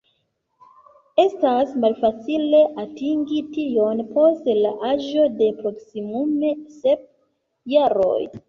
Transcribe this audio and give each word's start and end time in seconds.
Estas 1.23 1.75
malfacile 1.83 2.61
atingi 2.85 3.43
tion 3.57 4.03
post 4.15 4.49
la 4.65 4.73
aĝo 4.93 5.29
de 5.43 5.53
proksimume 5.61 6.53
sep 6.81 7.09
jaroj. 7.77 8.21